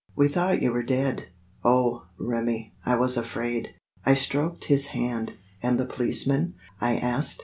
We 0.15 0.27
thought 0.29 0.63
you 0.63 0.73
were 0.73 0.81
dead. 0.81 1.27
Oh, 1.63 2.05
Remi, 2.17 2.71
I 2.83 2.95
was 2.95 3.17
afraid." 3.17 3.75
I 4.03 4.15
stroked 4.15 4.63
his 4.63 4.87
hand. 4.97 5.33
"And 5.61 5.79
the 5.79 5.85
policeman?" 5.85 6.55
I 6.79 6.95
asked. 6.97 7.39